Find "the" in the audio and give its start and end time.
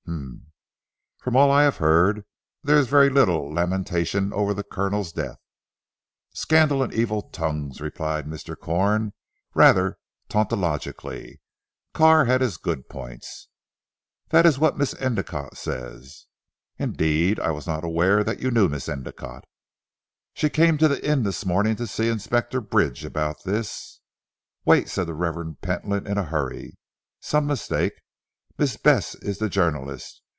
4.53-4.63, 20.89-21.07, 25.07-25.13, 29.39-29.49